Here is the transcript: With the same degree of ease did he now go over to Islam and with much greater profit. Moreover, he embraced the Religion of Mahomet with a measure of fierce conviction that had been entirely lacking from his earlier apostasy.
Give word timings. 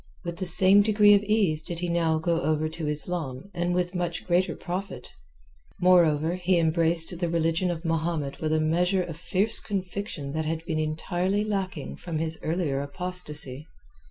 With 0.23 0.37
the 0.37 0.47
same 0.47 0.81
degree 0.81 1.13
of 1.13 1.21
ease 1.21 1.61
did 1.61 1.77
he 1.77 1.87
now 1.87 2.17
go 2.17 2.41
over 2.41 2.67
to 2.67 2.87
Islam 2.87 3.51
and 3.53 3.71
with 3.75 3.93
much 3.93 4.25
greater 4.25 4.55
profit. 4.55 5.11
Moreover, 5.79 6.33
he 6.37 6.57
embraced 6.57 7.19
the 7.19 7.29
Religion 7.29 7.69
of 7.69 7.85
Mahomet 7.85 8.41
with 8.41 8.51
a 8.53 8.59
measure 8.59 9.03
of 9.03 9.15
fierce 9.15 9.59
conviction 9.59 10.31
that 10.31 10.45
had 10.45 10.65
been 10.65 10.79
entirely 10.79 11.43
lacking 11.43 11.97
from 11.97 12.17
his 12.17 12.39
earlier 12.41 12.81
apostasy. 12.81 13.67